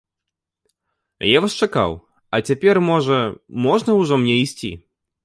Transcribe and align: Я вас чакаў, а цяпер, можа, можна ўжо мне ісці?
Я 1.31 1.39
вас 1.43 1.53
чакаў, 1.65 1.91
а 2.37 2.39
цяпер, 2.53 2.75
можа, 2.89 3.19
можна 3.67 3.91
ўжо 4.01 4.13
мне 4.23 4.35
ісці? 4.47 4.73